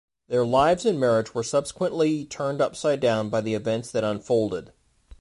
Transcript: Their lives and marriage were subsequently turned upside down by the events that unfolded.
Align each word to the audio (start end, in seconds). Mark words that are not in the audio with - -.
Their 0.29 0.43
lives 0.43 0.83
and 0.83 0.99
marriage 0.99 1.35
were 1.35 1.43
subsequently 1.43 2.25
turned 2.25 2.59
upside 2.59 3.01
down 3.01 3.29
by 3.29 3.41
the 3.41 3.53
events 3.53 3.91
that 3.91 4.03
unfolded. 4.03 4.71